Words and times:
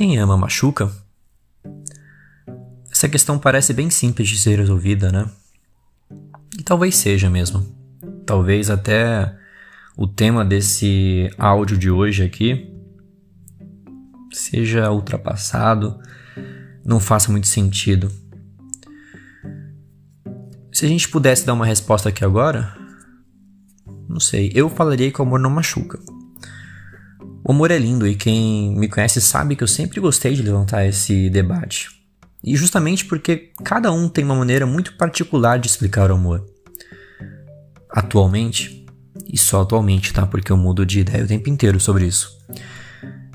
Quem 0.00 0.16
ama 0.16 0.34
machuca? 0.34 0.90
Essa 2.90 3.06
questão 3.06 3.38
parece 3.38 3.74
bem 3.74 3.90
simples 3.90 4.30
de 4.30 4.38
ser 4.38 4.58
resolvida, 4.58 5.12
né? 5.12 5.30
E 6.58 6.62
talvez 6.62 6.96
seja 6.96 7.28
mesmo. 7.28 7.66
Talvez 8.24 8.70
até 8.70 9.36
o 9.98 10.06
tema 10.06 10.42
desse 10.42 11.28
áudio 11.36 11.76
de 11.76 11.90
hoje 11.90 12.24
aqui 12.24 12.74
seja 14.32 14.90
ultrapassado, 14.90 16.00
não 16.82 16.98
faça 16.98 17.30
muito 17.30 17.46
sentido. 17.46 18.10
Se 20.72 20.86
a 20.86 20.88
gente 20.88 21.10
pudesse 21.10 21.44
dar 21.44 21.52
uma 21.52 21.66
resposta 21.66 22.08
aqui 22.08 22.24
agora, 22.24 22.74
não 24.08 24.18
sei, 24.18 24.50
eu 24.54 24.70
falaria 24.70 25.12
que 25.12 25.20
o 25.20 25.24
amor 25.26 25.38
não 25.38 25.50
machuca. 25.50 26.00
O 27.50 27.52
amor 27.52 27.72
é 27.72 27.78
lindo 27.78 28.06
e 28.06 28.14
quem 28.14 28.76
me 28.76 28.86
conhece 28.86 29.20
sabe 29.20 29.56
que 29.56 29.64
eu 29.64 29.66
sempre 29.66 29.98
gostei 29.98 30.34
de 30.36 30.40
levantar 30.40 30.86
esse 30.86 31.28
debate. 31.28 31.90
E 32.44 32.56
justamente 32.56 33.04
porque 33.04 33.50
cada 33.64 33.90
um 33.90 34.08
tem 34.08 34.24
uma 34.24 34.36
maneira 34.36 34.64
muito 34.66 34.96
particular 34.96 35.58
de 35.58 35.66
explicar 35.66 36.12
o 36.12 36.14
amor. 36.14 36.46
Atualmente, 37.90 38.86
e 39.26 39.36
só 39.36 39.62
atualmente, 39.62 40.12
tá? 40.12 40.24
Porque 40.28 40.52
eu 40.52 40.56
mudo 40.56 40.86
de 40.86 41.00
ideia 41.00 41.24
o 41.24 41.26
tempo 41.26 41.50
inteiro 41.50 41.80
sobre 41.80 42.06
isso. 42.06 42.38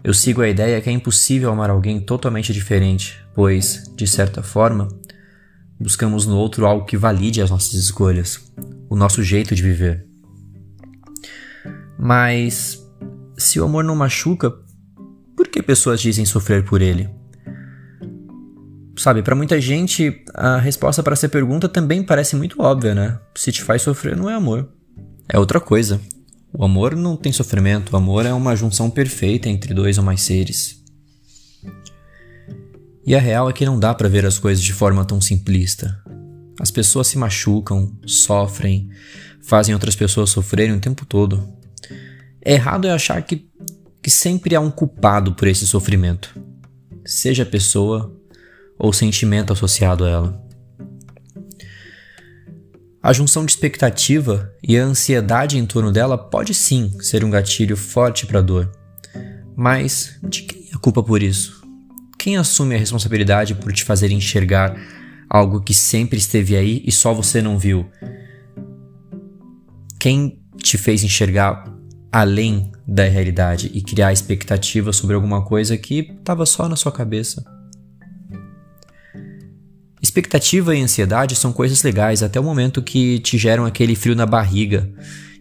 Eu 0.01 0.13
sigo 0.13 0.41
a 0.41 0.47
ideia 0.47 0.79
que 0.79 0.89
é 0.89 0.93
impossível 0.93 1.51
amar 1.51 1.69
alguém 1.69 1.99
totalmente 1.99 2.53
diferente, 2.53 3.21
pois, 3.33 3.83
de 3.97 4.07
certa 4.07 4.41
forma, 4.41 4.87
buscamos 5.77 6.25
no 6.25 6.37
outro 6.37 6.65
algo 6.65 6.85
que 6.85 6.95
valide 6.95 7.41
as 7.41 7.51
nossas 7.51 7.73
escolhas, 7.73 8.49
o 8.89 8.95
nosso 8.95 9.21
jeito 9.21 9.53
de 9.53 9.61
viver. 9.61 10.07
Mas, 11.99 12.84
se 13.37 13.59
o 13.59 13.65
amor 13.65 13.83
não 13.83 13.95
machuca, 13.95 14.53
por 15.35 15.47
que 15.47 15.61
pessoas 15.61 16.01
dizem 16.01 16.25
sofrer 16.25 16.63
por 16.63 16.81
ele? 16.81 17.09
Sabe, 18.97 19.21
para 19.21 19.35
muita 19.35 19.59
gente, 19.59 20.23
a 20.33 20.57
resposta 20.57 21.03
para 21.03 21.13
essa 21.13 21.27
pergunta 21.27 21.67
também 21.67 22.01
parece 22.01 22.35
muito 22.35 22.61
óbvia, 22.61 22.95
né? 22.95 23.19
Se 23.35 23.51
te 23.51 23.61
faz 23.61 23.81
sofrer, 23.81 24.15
não 24.15 24.29
é 24.29 24.33
amor. 24.33 24.69
É 25.27 25.37
outra 25.37 25.59
coisa. 25.59 25.99
O 26.53 26.63
amor 26.63 26.95
não 26.95 27.17
tem 27.17 27.33
sofrimento, 27.33 27.91
o 27.91 27.97
amor 27.97 28.25
é 28.25 28.33
uma 28.33 28.55
junção 28.55 28.89
perfeita 28.89 29.49
entre 29.49 29.73
dois 29.73 29.97
ou 29.97 30.03
mais 30.03 30.21
seres. 30.21 30.81
E 33.05 33.13
a 33.13 33.19
real 33.19 33.49
é 33.49 33.53
que 33.53 33.65
não 33.65 33.77
dá 33.77 33.93
para 33.93 34.07
ver 34.07 34.25
as 34.25 34.39
coisas 34.39 34.63
de 34.63 34.71
forma 34.71 35.03
tão 35.03 35.19
simplista. 35.19 36.01
As 36.59 36.71
pessoas 36.71 37.07
se 37.07 37.17
machucam, 37.17 37.91
sofrem, 38.05 38.89
fazem 39.41 39.75
outras 39.75 39.95
pessoas 39.95 40.29
sofrerem 40.29 40.75
o 40.75 40.79
tempo 40.79 41.05
todo. 41.05 41.47
Errado 42.45 42.87
é 42.87 42.91
achar 42.91 43.19
que, 43.23 43.49
que 44.03 44.11
sempre 44.11 44.55
há 44.55 44.61
um 44.61 44.69
culpado 44.69 45.33
por 45.33 45.47
esse 45.47 45.65
sofrimento, 45.65 46.39
seja 47.03 47.41
a 47.41 47.45
pessoa 47.45 48.15
ou 48.77 48.93
sentimento 48.93 49.51
associado 49.51 50.05
a 50.05 50.09
ela. 50.09 50.45
A 53.01 53.11
junção 53.13 53.45
de 53.45 53.51
expectativa 53.51 54.51
e 54.61 54.77
a 54.77 54.83
ansiedade 54.83 55.57
em 55.57 55.65
torno 55.65 55.91
dela 55.91 56.17
pode 56.17 56.53
sim 56.53 56.95
ser 56.99 57.23
um 57.23 57.31
gatilho 57.31 57.75
forte 57.75 58.27
para 58.27 58.39
a 58.39 58.43
dor. 58.43 58.71
Mas 59.55 60.19
de 60.27 60.43
quem 60.43 60.69
é 60.71 60.75
a 60.75 60.79
culpa 60.79 61.01
por 61.01 61.23
isso? 61.23 61.63
Quem 62.17 62.37
assume 62.37 62.75
a 62.75 62.79
responsabilidade 62.79 63.55
por 63.55 63.73
te 63.73 63.83
fazer 63.83 64.11
enxergar 64.11 64.75
algo 65.27 65.61
que 65.61 65.73
sempre 65.73 66.19
esteve 66.19 66.55
aí 66.55 66.83
e 66.85 66.91
só 66.91 67.11
você 67.11 67.41
não 67.41 67.57
viu? 67.57 67.87
Quem 69.99 70.39
te 70.57 70.77
fez 70.77 71.03
enxergar 71.03 71.74
além 72.15 72.71
da 72.87 73.03
realidade 73.03 73.69
e 73.73 73.81
criar 73.81 74.13
expectativa 74.13 74.93
sobre 74.93 75.17
alguma 75.17 75.43
coisa 75.43 75.77
que 75.77 75.99
estava 76.17 76.45
só 76.45 76.69
na 76.69 76.77
sua 76.77 76.89
cabeça? 76.89 77.43
Expectativa 80.01 80.73
e 80.73 80.81
ansiedade 80.81 81.35
são 81.35 81.51
coisas 81.51 81.83
legais 81.83 82.23
até 82.23 82.39
o 82.39 82.43
momento 82.43 82.81
que 82.81 83.19
te 83.19 83.37
geram 83.37 83.65
aquele 83.65 83.97
frio 83.97 84.15
na 84.15 84.25
barriga 84.25 84.89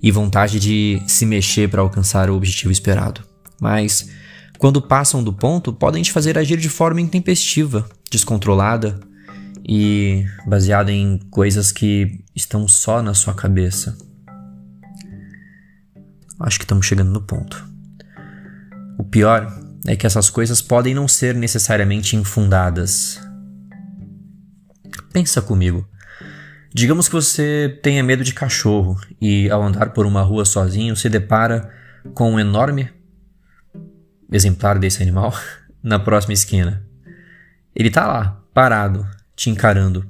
e 0.03 0.11
vontade 0.11 0.59
de 0.59 1.01
se 1.07 1.25
mexer 1.25 1.71
para 1.71 1.81
alcançar 1.81 2.29
o 2.29 2.35
objetivo 2.35 2.73
esperado. 2.73 3.23
Mas, 3.61 4.11
quando 4.59 4.83
passam 4.83 5.23
do 5.23 5.33
ponto, 5.33 5.73
podem 5.73 6.03
te 6.03 6.11
fazer 6.11 6.37
agir 6.37 6.59
de 6.59 6.69
forma 6.69 7.01
intempestiva, 7.01 7.89
descontrolada 8.11 8.99
e 9.65 10.25
baseada 10.45 10.91
em 10.91 11.21
coisas 11.31 11.71
que 11.71 12.25
estão 12.35 12.67
só 12.67 13.01
na 13.01 13.15
sua 13.15 13.33
cabeça. 13.33 13.97
Acho 16.45 16.59
que 16.59 16.65
estamos 16.65 16.87
chegando 16.87 17.11
no 17.11 17.21
ponto. 17.21 17.65
O 18.99 19.05
pior 19.05 19.53
é 19.87 19.97
que 19.97 20.07
essas 20.07 20.31
coisas 20.31 20.61
podem 20.63 20.95
não 20.95 21.09
ser 21.09 21.35
necessariamente 21.35 22.17
infundadas, 22.17 23.21
Pensa 25.15 25.41
comigo. 25.41 25.87
Digamos 26.75 27.07
que 27.07 27.15
você 27.15 27.79
tenha 27.85 28.03
medo 28.03 28.25
de 28.25 28.35
cachorro 28.35 29.01
e, 29.21 29.49
ao 29.49 29.63
andar 29.63 29.91
por 29.91 30.07
uma 30.07 30.23
rua 30.23 30.45
sozinho, 30.45 30.97
se 30.97 31.09
depara 31.09 31.73
com 32.15 32.33
um 32.33 32.41
enorme 32.41 32.91
exemplar 34.33 34.77
desse 34.77 35.01
animal 35.01 35.33
na 35.81 36.01
próxima 36.01 36.33
esquina. 36.33 36.85
Ele 37.77 37.91
está 37.91 38.09
lá, 38.09 38.43
parado, 38.53 39.07
te 39.37 39.51
encarando. 39.51 40.05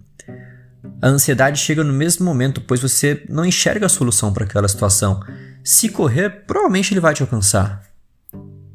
A 1.02 1.08
ansiedade 1.08 1.60
chega 1.60 1.84
no 1.84 1.92
mesmo 1.92 2.24
momento, 2.24 2.62
pois 2.62 2.80
você 2.80 3.26
não 3.28 3.44
enxerga 3.44 3.84
a 3.84 3.90
solução 3.90 4.32
para 4.32 4.46
aquela 4.46 4.68
situação. 4.68 5.22
Se 5.64 5.88
correr, 5.88 6.44
provavelmente 6.47 6.92
ele 6.92 7.00
vai 7.00 7.14
te 7.14 7.22
alcançar. 7.22 7.82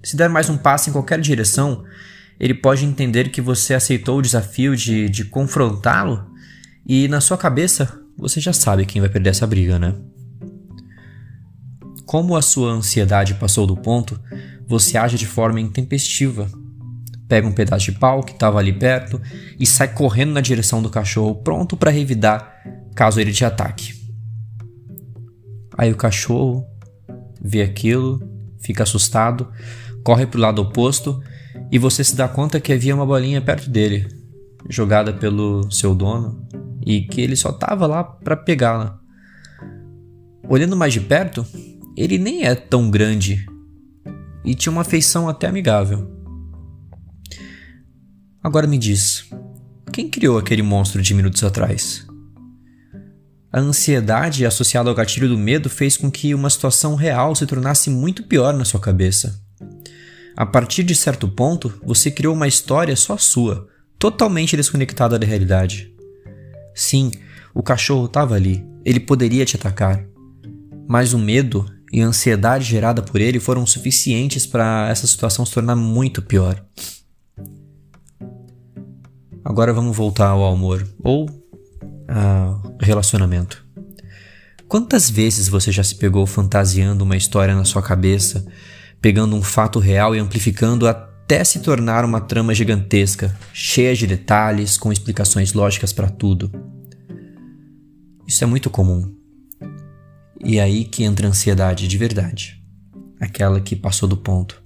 Se 0.03 0.17
der 0.17 0.27
mais 0.27 0.49
um 0.49 0.57
passo 0.57 0.89
em 0.89 0.93
qualquer 0.93 1.21
direção, 1.21 1.83
ele 2.39 2.55
pode 2.55 2.83
entender 2.83 3.29
que 3.29 3.41
você 3.41 3.75
aceitou 3.75 4.17
o 4.17 4.21
desafio 4.23 4.75
de, 4.75 5.07
de 5.07 5.25
confrontá-lo 5.25 6.27
e 6.83 7.07
na 7.07 7.21
sua 7.21 7.37
cabeça 7.37 8.01
você 8.17 8.41
já 8.41 8.51
sabe 8.51 8.87
quem 8.87 8.99
vai 8.99 9.09
perder 9.09 9.29
essa 9.29 9.45
briga, 9.45 9.77
né? 9.77 9.93
Como 12.07 12.35
a 12.35 12.41
sua 12.41 12.71
ansiedade 12.71 13.35
passou 13.35 13.67
do 13.67 13.77
ponto, 13.77 14.19
você 14.67 14.97
age 14.97 15.15
de 15.15 15.27
forma 15.27 15.61
intempestiva. 15.61 16.49
Pega 17.27 17.47
um 17.47 17.51
pedaço 17.51 17.91
de 17.91 17.99
pau 17.99 18.23
que 18.23 18.31
estava 18.31 18.57
ali 18.57 18.73
perto 18.73 19.21
e 19.59 19.65
sai 19.67 19.89
correndo 19.89 20.31
na 20.31 20.41
direção 20.41 20.81
do 20.81 20.89
cachorro, 20.89 21.35
pronto 21.35 21.77
para 21.77 21.91
revidar 21.91 22.63
caso 22.95 23.19
ele 23.19 23.31
te 23.31 23.45
ataque. 23.45 23.93
Aí 25.77 25.91
o 25.91 25.95
cachorro 25.95 26.68
vê 27.41 27.61
aquilo, 27.61 28.21
fica 28.59 28.83
assustado, 28.83 29.47
corre 30.03 30.25
para 30.25 30.37
o 30.37 30.41
lado 30.41 30.61
oposto 30.61 31.21
e 31.71 31.77
você 31.77 32.03
se 32.03 32.15
dá 32.15 32.27
conta 32.27 32.59
que 32.59 32.73
havia 32.73 32.95
uma 32.95 33.05
bolinha 33.05 33.41
perto 33.41 33.69
dele, 33.69 34.07
jogada 34.69 35.13
pelo 35.13 35.69
seu 35.71 35.93
dono, 35.93 36.47
e 36.85 37.01
que 37.01 37.21
ele 37.21 37.35
só 37.35 37.49
estava 37.49 37.85
lá 37.85 38.03
para 38.03 38.35
pegá-la. 38.35 38.99
Olhando 40.47 40.75
mais 40.75 40.93
de 40.93 41.01
perto, 41.01 41.45
ele 41.95 42.17
nem 42.17 42.45
é 42.45 42.55
tão 42.55 42.89
grande 42.89 43.45
e 44.43 44.55
tinha 44.55 44.71
uma 44.71 44.83
feição 44.83 45.29
até 45.29 45.47
amigável. 45.47 46.09
Agora 48.41 48.65
me 48.65 48.77
diz, 48.77 49.29
quem 49.91 50.09
criou 50.09 50.37
aquele 50.37 50.61
monstro 50.61 51.01
de 51.01 51.13
minutos 51.13 51.43
atrás? 51.43 52.07
A 53.51 53.59
ansiedade 53.59 54.45
associada 54.45 54.89
ao 54.89 54.95
gatilho 54.95 55.27
do 55.27 55.37
medo 55.37 55.69
fez 55.69 55.97
com 55.97 56.11
que 56.11 56.35
uma 56.35 56.49
situação 56.49 56.93
real 56.93 57.35
se 57.35 57.47
tornasse 57.47 57.89
muito 57.89 58.23
pior 58.23 58.53
na 58.53 58.63
sua 58.63 58.79
cabeça. 58.79 59.41
A 60.37 60.45
partir 60.45 60.83
de 60.83 60.93
certo 60.93 61.27
ponto, 61.27 61.73
você 61.83 62.11
criou 62.11 62.35
uma 62.35 62.47
história 62.47 62.95
só 62.95 63.17
sua, 63.17 63.67
totalmente 63.97 64.55
desconectada 64.55 65.17
da 65.17 65.25
realidade. 65.25 65.91
Sim, 66.75 67.11
o 67.53 67.63
cachorro 67.63 68.05
estava 68.05 68.35
ali, 68.35 68.63
ele 68.85 68.99
poderia 68.99 69.45
te 69.45 69.55
atacar. 69.55 70.05
Mas 70.87 71.13
o 71.13 71.17
medo 71.17 71.65
e 71.91 72.01
a 72.01 72.05
ansiedade 72.05 72.65
gerada 72.65 73.01
por 73.01 73.19
ele 73.19 73.39
foram 73.39 73.65
suficientes 73.65 74.45
para 74.45 74.87
essa 74.89 75.07
situação 75.07 75.43
se 75.43 75.53
tornar 75.53 75.75
muito 75.75 76.21
pior. 76.21 76.63
Agora 79.43 79.73
vamos 79.73 79.97
voltar 79.97 80.27
ao 80.27 80.45
amor 80.45 80.87
ou 81.03 81.38
relacionamento. 82.81 83.65
Quantas 84.67 85.09
vezes 85.09 85.47
você 85.47 85.71
já 85.71 85.83
se 85.83 85.95
pegou 85.95 86.25
fantasiando 86.25 87.03
uma 87.03 87.17
história 87.17 87.55
na 87.55 87.65
sua 87.65 87.81
cabeça 87.81 88.45
pegando 89.01 89.35
um 89.35 89.41
fato 89.41 89.79
real 89.79 90.15
e 90.15 90.19
amplificando 90.19 90.87
até 90.87 91.43
se 91.43 91.59
tornar 91.59 92.03
uma 92.03 92.19
trama 92.19 92.53
gigantesca, 92.53 93.35
cheia 93.53 93.95
de 93.95 94.05
detalhes, 94.05 94.77
com 94.77 94.91
explicações 94.91 95.53
lógicas 95.53 95.93
para 95.93 96.09
tudo. 96.09 96.51
Isso 98.27 98.43
é 98.43 98.47
muito 98.47 98.69
comum. 98.69 99.15
E 100.43 100.57
é 100.57 100.63
aí 100.63 100.85
que 100.85 101.03
entra 101.03 101.27
a 101.27 101.29
ansiedade 101.29 101.87
de 101.87 101.97
verdade, 101.97 102.61
aquela 103.19 103.59
que 103.59 103.75
passou 103.75 104.07
do 104.07 104.17
ponto. 104.17 104.61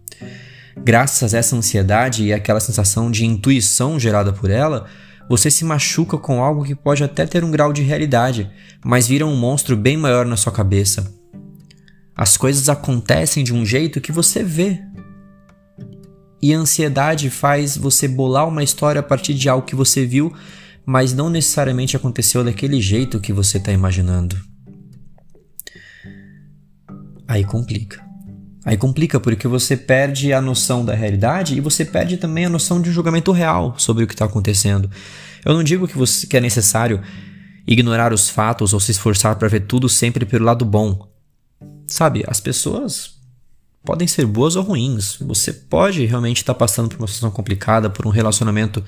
Graças 0.83 1.33
a 1.33 1.37
essa 1.37 1.55
ansiedade 1.55 2.23
e 2.23 2.33
aquela 2.33 2.59
sensação 2.59 3.11
de 3.11 3.25
intuição 3.25 3.99
gerada 3.99 4.33
por 4.33 4.49
ela, 4.49 4.87
você 5.35 5.49
se 5.49 5.65
machuca 5.65 6.15
com 6.15 6.43
algo 6.43 6.63
que 6.63 6.75
pode 6.75 7.03
até 7.03 7.25
ter 7.25 7.43
um 7.43 7.49
grau 7.49 7.73
de 7.73 7.81
realidade, 7.81 8.51
mas 8.85 9.07
vira 9.07 9.25
um 9.25 9.35
monstro 9.35 9.75
bem 9.75 9.97
maior 9.97 10.27
na 10.27 10.37
sua 10.37 10.51
cabeça, 10.51 11.11
as 12.15 12.37
coisas 12.37 12.69
acontecem 12.69 13.43
de 13.43 13.51
um 13.51 13.65
jeito 13.65 13.99
que 13.99 14.11
você 14.11 14.43
vê. 14.43 14.79
E 16.39 16.53
a 16.53 16.57
ansiedade 16.59 17.31
faz 17.31 17.75
você 17.75 18.07
bolar 18.07 18.47
uma 18.47 18.61
história 18.61 18.99
a 18.99 19.03
partir 19.03 19.33
de 19.33 19.49
algo 19.49 19.65
que 19.65 19.75
você 19.75 20.05
viu, 20.05 20.31
mas 20.85 21.13
não 21.13 21.31
necessariamente 21.31 21.97
aconteceu 21.97 22.43
daquele 22.43 22.79
jeito 22.79 23.19
que 23.19 23.33
você 23.33 23.57
está 23.57 23.71
imaginando. 23.71 24.37
Aí 27.27 27.43
complica. 27.43 28.02
Aí 28.65 28.77
complica 28.77 29.19
porque 29.19 29.47
você 29.47 29.75
perde 29.75 30.31
a 30.31 30.41
noção 30.41 30.85
da 30.85 30.93
realidade 30.93 31.55
e 31.55 31.59
você 31.59 31.83
perde 31.83 32.15
também 32.17 32.45
a 32.45 32.49
noção 32.49 32.81
de 32.81 32.89
um 32.89 32.93
julgamento 32.93 33.31
real 33.31 33.75
sobre 33.77 34.03
o 34.03 34.07
que 34.07 34.13
está 34.13 34.25
acontecendo. 34.25 34.89
Eu 35.43 35.53
não 35.53 35.63
digo 35.63 35.87
que, 35.87 35.97
você, 35.97 36.25
que 36.25 36.37
é 36.37 36.39
necessário 36.39 37.01
ignorar 37.67 38.13
os 38.13 38.29
fatos 38.29 38.73
ou 38.73 38.79
se 38.79 38.91
esforçar 38.91 39.35
para 39.35 39.49
ver 39.49 39.61
tudo 39.61 39.89
sempre 39.89 40.25
pelo 40.25 40.45
lado 40.45 40.63
bom. 40.63 41.09
Sabe, 41.87 42.23
as 42.27 42.39
pessoas 42.39 43.15
podem 43.83 44.07
ser 44.07 44.25
boas 44.25 44.55
ou 44.55 44.63
ruins. 44.63 45.17
Você 45.19 45.51
pode 45.51 46.05
realmente 46.05 46.37
estar 46.37 46.53
tá 46.53 46.59
passando 46.59 46.89
por 46.89 46.97
uma 46.99 47.07
situação 47.07 47.31
complicada, 47.31 47.89
por 47.89 48.07
um 48.07 48.09
relacionamento, 48.09 48.83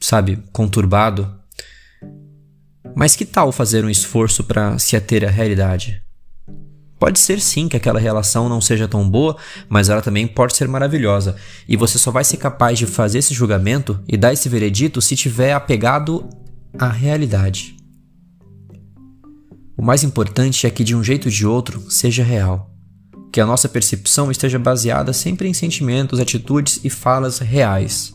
sabe, 0.00 0.42
conturbado. 0.52 1.32
Mas 2.96 3.14
que 3.14 3.24
tal 3.24 3.52
fazer 3.52 3.84
um 3.84 3.90
esforço 3.90 4.42
para 4.42 4.78
se 4.78 4.96
ater 4.96 5.24
à 5.24 5.30
realidade? 5.30 6.02
Pode 7.04 7.18
ser 7.18 7.38
sim 7.38 7.68
que 7.68 7.76
aquela 7.76 8.00
relação 8.00 8.48
não 8.48 8.62
seja 8.62 8.88
tão 8.88 9.06
boa, 9.06 9.36
mas 9.68 9.90
ela 9.90 10.00
também 10.00 10.26
pode 10.26 10.56
ser 10.56 10.66
maravilhosa. 10.66 11.36
E 11.68 11.76
você 11.76 11.98
só 11.98 12.10
vai 12.10 12.24
ser 12.24 12.38
capaz 12.38 12.78
de 12.78 12.86
fazer 12.86 13.18
esse 13.18 13.34
julgamento 13.34 14.02
e 14.08 14.16
dar 14.16 14.32
esse 14.32 14.48
veredito 14.48 15.02
se 15.02 15.14
tiver 15.14 15.52
apegado 15.52 16.26
à 16.78 16.88
realidade. 16.88 17.76
O 19.76 19.84
mais 19.84 20.02
importante 20.02 20.66
é 20.66 20.70
que 20.70 20.82
de 20.82 20.96
um 20.96 21.04
jeito 21.04 21.26
ou 21.26 21.30
de 21.30 21.46
outro 21.46 21.90
seja 21.90 22.24
real 22.24 22.70
que 23.30 23.38
a 23.38 23.44
nossa 23.44 23.68
percepção 23.68 24.30
esteja 24.30 24.58
baseada 24.58 25.12
sempre 25.12 25.46
em 25.46 25.52
sentimentos, 25.52 26.18
atitudes 26.18 26.80
e 26.82 26.88
falas 26.88 27.38
reais. 27.38 28.14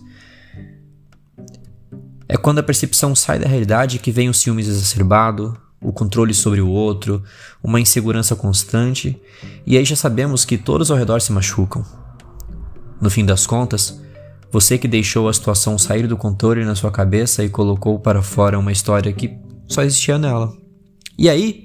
É 2.27 2.35
quando 2.35 2.57
a 2.57 2.63
percepção 2.63 3.15
sai 3.15 3.37
da 3.37 3.47
realidade 3.47 3.99
que 3.99 4.11
vem 4.11 4.29
o 4.29 4.33
ciúmes 4.33 4.67
exacerbado, 4.67 5.55
o 5.81 5.93
controle 5.93 6.33
sobre 6.33 6.61
o 6.61 6.69
outro, 6.69 7.23
uma 7.63 7.79
insegurança 7.79 8.35
constante, 8.35 9.19
e 9.65 9.77
aí 9.77 9.85
já 9.85 9.95
sabemos 9.95 10.43
que 10.43 10.57
todos 10.57 10.91
ao 10.91 10.97
redor 10.97 11.21
se 11.21 11.31
machucam. 11.31 11.85
No 12.99 13.09
fim 13.09 13.25
das 13.25 13.47
contas, 13.47 13.99
você 14.51 14.77
que 14.77 14.87
deixou 14.87 15.29
a 15.29 15.33
situação 15.33 15.77
sair 15.77 16.07
do 16.07 16.17
controle 16.17 16.65
na 16.65 16.75
sua 16.75 16.91
cabeça 16.91 17.43
e 17.43 17.49
colocou 17.49 17.99
para 17.99 18.21
fora 18.21 18.59
uma 18.59 18.71
história 18.71 19.13
que 19.13 19.37
só 19.67 19.83
existia 19.83 20.17
nela. 20.17 20.51
E 21.17 21.29
aí, 21.29 21.63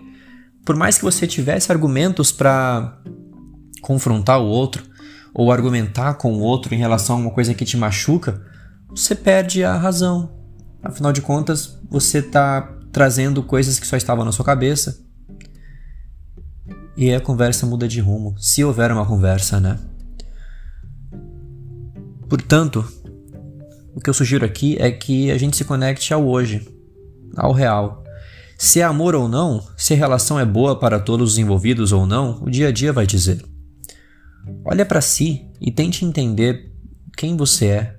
por 0.64 0.76
mais 0.76 0.96
que 0.96 1.04
você 1.04 1.26
tivesse 1.26 1.72
argumentos 1.72 2.30
para 2.30 2.98
confrontar 3.80 4.40
o 4.40 4.46
outro 4.46 4.82
ou 5.34 5.50
argumentar 5.50 6.14
com 6.14 6.32
o 6.34 6.40
outro 6.40 6.74
em 6.74 6.78
relação 6.78 7.16
a 7.16 7.18
uma 7.20 7.30
coisa 7.30 7.54
que 7.54 7.64
te 7.64 7.76
machuca, 7.76 8.40
você 8.90 9.14
perde 9.14 9.64
a 9.64 9.76
razão. 9.76 10.32
Afinal 10.82 11.12
de 11.12 11.20
contas, 11.20 11.78
você 11.90 12.18
está 12.18 12.73
trazendo 12.94 13.42
coisas 13.42 13.80
que 13.80 13.86
só 13.88 13.96
estavam 13.96 14.24
na 14.24 14.30
sua 14.30 14.44
cabeça 14.44 15.04
e 16.96 17.12
a 17.12 17.20
conversa 17.20 17.66
muda 17.66 17.88
de 17.88 18.00
rumo, 18.00 18.36
se 18.38 18.62
houver 18.62 18.92
uma 18.92 19.04
conversa, 19.04 19.58
né? 19.58 19.80
Portanto, 22.28 22.84
o 23.96 24.00
que 24.00 24.08
eu 24.08 24.14
sugiro 24.14 24.44
aqui 24.44 24.76
é 24.78 24.92
que 24.92 25.28
a 25.32 25.36
gente 25.36 25.56
se 25.56 25.64
conecte 25.64 26.14
ao 26.14 26.24
hoje, 26.24 26.68
ao 27.36 27.52
real. 27.52 28.04
Se 28.56 28.78
é 28.78 28.84
amor 28.84 29.16
ou 29.16 29.28
não, 29.28 29.66
se 29.76 29.92
a 29.92 29.96
relação 29.96 30.38
é 30.38 30.44
boa 30.46 30.78
para 30.78 31.00
todos 31.00 31.32
os 31.32 31.38
envolvidos 31.38 31.90
ou 31.90 32.06
não, 32.06 32.40
o 32.44 32.48
dia 32.48 32.68
a 32.68 32.72
dia 32.72 32.92
vai 32.92 33.08
dizer. 33.08 33.44
Olha 34.64 34.86
para 34.86 35.00
si 35.00 35.50
e 35.60 35.72
tente 35.72 36.04
entender 36.04 36.72
quem 37.16 37.36
você 37.36 37.66
é. 37.66 37.96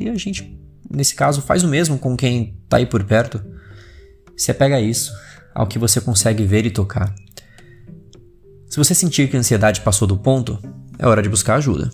E 0.00 0.08
a 0.08 0.16
gente, 0.16 0.60
nesse 0.90 1.14
caso, 1.14 1.40
faz 1.42 1.62
o 1.62 1.68
mesmo 1.68 1.96
com 1.96 2.16
quem 2.16 2.58
está 2.64 2.78
aí 2.78 2.86
por 2.86 3.04
perto. 3.04 3.51
Se 4.36 4.50
apega 4.50 4.76
a 4.76 4.80
isso, 4.80 5.12
ao 5.54 5.66
que 5.66 5.78
você 5.78 6.00
consegue 6.00 6.44
ver 6.44 6.66
e 6.66 6.70
tocar. 6.70 7.14
Se 8.68 8.76
você 8.76 8.94
sentir 8.94 9.28
que 9.28 9.36
a 9.36 9.40
ansiedade 9.40 9.80
passou 9.82 10.08
do 10.08 10.16
ponto, 10.16 10.58
é 10.98 11.06
hora 11.06 11.22
de 11.22 11.28
buscar 11.28 11.56
ajuda. 11.56 11.90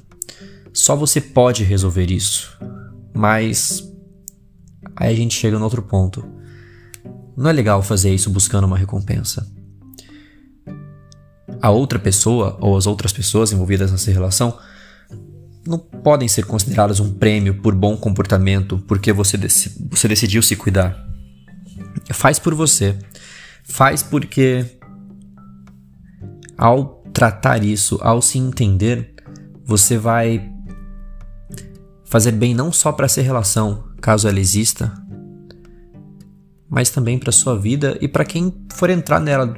Só 0.72 0.94
você 0.94 1.20
pode 1.20 1.64
resolver 1.64 2.10
isso. 2.10 2.56
Mas 3.12 3.82
aí 4.96 5.12
a 5.12 5.16
gente 5.16 5.34
chega 5.34 5.58
no 5.58 5.64
outro 5.64 5.82
ponto. 5.82 6.24
Não 7.36 7.50
é 7.50 7.52
legal 7.52 7.82
fazer 7.82 8.14
isso 8.14 8.30
buscando 8.30 8.64
uma 8.64 8.78
recompensa 8.78 9.46
a 11.60 11.70
outra 11.70 11.98
pessoa 11.98 12.56
ou 12.60 12.76
as 12.76 12.86
outras 12.86 13.12
pessoas 13.12 13.52
envolvidas 13.52 13.90
nessa 13.90 14.10
relação 14.10 14.58
não 15.66 15.78
podem 15.78 16.28
ser 16.28 16.46
consideradas 16.46 16.98
um 17.00 17.12
prêmio 17.12 17.60
por 17.60 17.74
bom 17.74 17.96
comportamento 17.96 18.78
porque 18.86 19.12
você, 19.12 19.36
dec 19.36 19.70
você 19.90 20.08
decidiu 20.08 20.42
se 20.42 20.56
cuidar. 20.56 21.07
Faz 22.12 22.38
por 22.38 22.54
você. 22.54 22.98
Faz 23.64 24.02
porque 24.02 24.64
ao 26.56 27.02
tratar 27.12 27.62
isso, 27.62 27.98
ao 28.02 28.20
se 28.22 28.38
entender, 28.38 29.14
você 29.64 29.96
vai 29.98 30.50
fazer 32.04 32.32
bem 32.32 32.54
não 32.54 32.72
só 32.72 32.90
para 32.90 33.06
essa 33.06 33.20
relação, 33.20 33.84
caso 34.00 34.28
ela 34.28 34.40
exista, 34.40 34.92
mas 36.68 36.90
também 36.90 37.18
para 37.18 37.30
sua 37.30 37.58
vida 37.58 37.98
e 38.00 38.08
para 38.08 38.24
quem 38.24 38.66
for 38.72 38.88
entrar 38.90 39.20
nela 39.20 39.54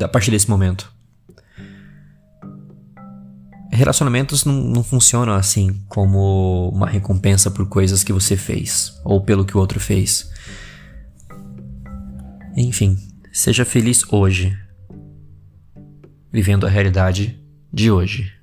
a 0.00 0.08
partir 0.08 0.30
desse 0.30 0.48
momento 0.48 0.90
relacionamentos 3.80 4.44
não, 4.44 4.52
não 4.52 4.82
funcionam 4.84 5.32
assim 5.34 5.80
como 5.88 6.68
uma 6.68 6.86
recompensa 6.86 7.50
por 7.50 7.66
coisas 7.66 8.04
que 8.04 8.12
você 8.12 8.36
fez 8.36 9.00
ou 9.04 9.22
pelo 9.22 9.44
que 9.44 9.56
o 9.56 9.60
outro 9.60 9.80
fez. 9.80 10.29
Enfim, 12.56 12.96
seja 13.32 13.64
feliz 13.64 14.02
hoje, 14.12 14.56
vivendo 16.32 16.66
a 16.66 16.70
realidade 16.70 17.38
de 17.72 17.90
hoje. 17.90 18.39